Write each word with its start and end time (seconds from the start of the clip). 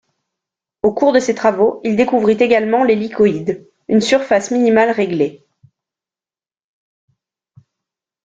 Au 0.81 0.91
cours 0.95 1.13
de 1.13 1.19
ces 1.19 1.35
travaux, 1.35 1.79
il 1.83 1.95
découvrit 1.95 2.37
également 2.39 2.83
l'hélicoïde, 2.83 3.69
une 3.87 4.01
surface 4.01 4.49
minimale 4.49 4.89
réglée. 4.89 5.45